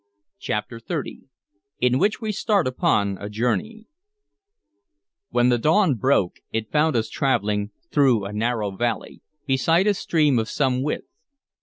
CHAPTER 0.39 0.79
XXX 0.79 1.27
IN 1.79 1.99
WHICH 1.99 2.19
WE 2.21 2.31
START 2.31 2.65
UPON 2.65 3.19
A 3.21 3.29
JOURNEY 3.29 3.85
WHEN 5.29 5.49
the 5.49 5.59
dawn 5.59 5.93
broke, 5.93 6.37
it 6.51 6.71
found 6.71 6.95
us 6.95 7.07
traveling 7.07 7.69
through 7.91 8.25
a 8.25 8.33
narrow 8.33 8.71
valley, 8.71 9.21
beside 9.45 9.85
a 9.85 9.93
stream 9.93 10.39
of 10.39 10.49
some 10.49 10.81
width. 10.81 11.05